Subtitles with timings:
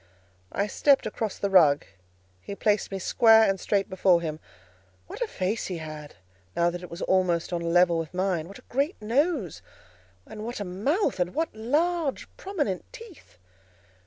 [0.51, 1.85] I stepped across the rug;
[2.41, 4.39] he placed me square and straight before him.
[5.05, 6.15] What a face he had,
[6.55, 8.47] now that it was almost on a level with mine!
[8.47, 9.61] what a great nose!
[10.25, 11.19] and what a mouth!
[11.19, 13.37] and what large prominent teeth!